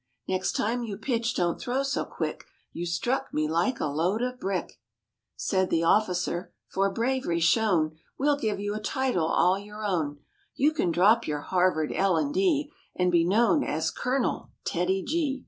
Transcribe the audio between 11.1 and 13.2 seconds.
your Harvard L and D And